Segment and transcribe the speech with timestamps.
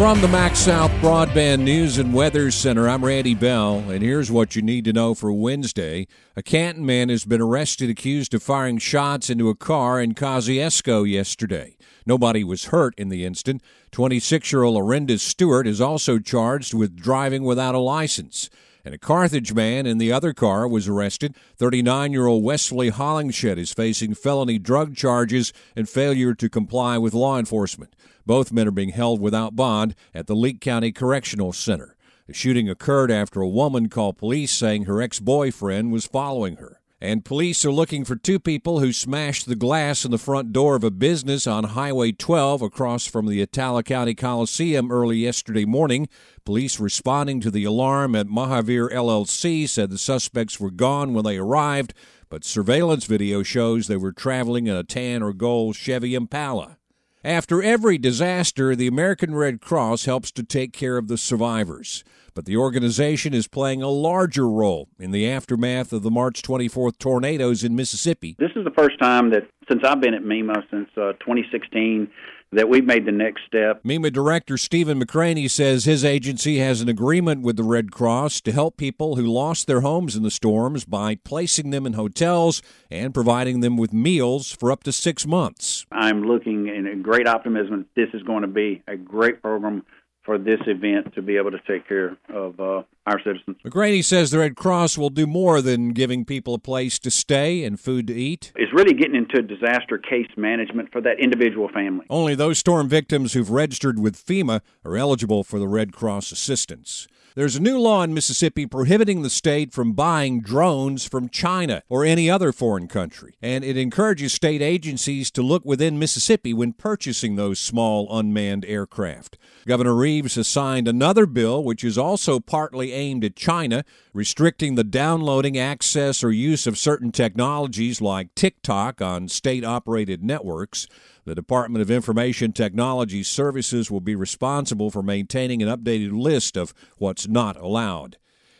[0.00, 4.62] From the MaxxSouth Broadband News and Weather Center, I'm Randy Bell, and here's what you
[4.62, 6.06] need to know for Wednesday.
[6.34, 11.06] A Canton man has been arrested accused of firing shots into a car in Kosciusko
[11.06, 11.76] yesterday.
[12.06, 13.62] Nobody was hurt in the incident.
[13.90, 18.48] 26 year old Arinda Stewart is also charged with driving without a license.
[18.84, 21.36] And a Carthage man in the other car was arrested.
[21.56, 27.14] 39 year old Wesley Hollingshed is facing felony drug charges and failure to comply with
[27.14, 27.94] law enforcement.
[28.24, 31.96] Both men are being held without bond at the Leake County Correctional Center.
[32.26, 36.79] The shooting occurred after a woman called police saying her ex boyfriend was following her.
[37.02, 40.76] And police are looking for two people who smashed the glass in the front door
[40.76, 46.10] of a business on Highway 12 across from the Attala County Coliseum early yesterday morning.
[46.44, 51.38] Police responding to the alarm at Mahavir LLC said the suspects were gone when they
[51.38, 51.94] arrived,
[52.28, 56.76] but surveillance video shows they were traveling in a tan or gold Chevy Impala.
[57.24, 62.02] After every disaster, the American Red Cross helps to take care of the survivors.
[62.34, 66.96] But the organization is playing a larger role in the aftermath of the March 24th
[66.98, 68.36] tornadoes in Mississippi.
[68.38, 72.08] This is the first time that, since I've been at MEMA since uh, 2016,
[72.52, 73.82] that we've made the next step.
[73.84, 78.52] MEMA Director Stephen McCraney says his agency has an agreement with the Red Cross to
[78.52, 83.12] help people who lost their homes in the storms by placing them in hotels and
[83.12, 85.79] providing them with meals for up to six months.
[85.92, 87.86] I'm looking in great optimism.
[87.96, 89.84] This is going to be a great program
[90.22, 93.56] for this event to be able to take care of uh, our citizens.
[93.64, 97.64] McCraney says the Red Cross will do more than giving people a place to stay
[97.64, 98.52] and food to eat.
[98.56, 102.06] It's really getting into disaster case management for that individual family.
[102.08, 107.08] Only those storm victims who've registered with FEMA are eligible for the Red Cross assistance.
[107.36, 112.04] There's a new law in Mississippi prohibiting the state from buying drones from China or
[112.04, 117.36] any other foreign country, and it encourages state agencies to look within Mississippi when purchasing
[117.36, 119.38] those small unmanned aircraft.
[119.64, 124.84] Governor Reeves has signed another bill which is also partly aimed at China, restricting the
[124.84, 130.86] downloading, access, or use of certain technologies like TikTok on state operated networks.
[131.24, 136.74] The Department of Information Technology Services will be responsible for maintaining an updated list of
[136.98, 138.18] what's not allowed.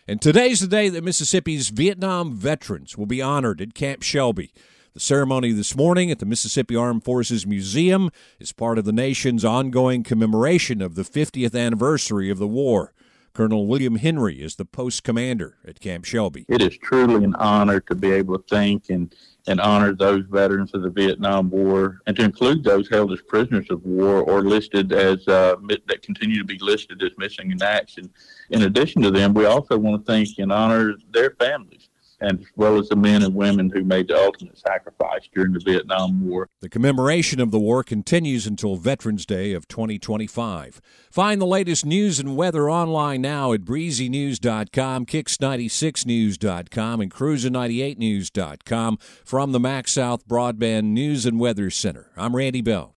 [0.08, 4.52] And today's the day that Mississippi's Vietnam veterans will be honored at Camp Shelby.
[4.92, 8.10] The ceremony this morning at the Mississippi Armed Forces Museum
[8.40, 12.92] is part of the nation's ongoing commemoration of the 50th anniversary of the war.
[13.32, 16.44] Colonel William Henry is the post commander at Camp Shelby.
[16.48, 19.14] It is truly an honor to be able to thank and,
[19.46, 23.66] and honor those veterans of the Vietnam War and to include those held as prisoners
[23.70, 28.10] of war or listed as uh, that continue to be listed as missing in action.
[28.50, 31.89] In addition to them, we also want to thank and honor their families
[32.20, 35.60] and as well as the men and women who made the ultimate sacrifice during the
[35.60, 36.48] Vietnam War.
[36.60, 40.80] The commemoration of the war continues until Veterans Day of 2025.
[41.10, 49.58] Find the latest news and weather online now at breezynews.com, kicks96news.com, and cruisin98news.com from the
[49.58, 52.10] MaxxSouth Broadband News and Weather Center.
[52.16, 52.88] I'm Randy Bell.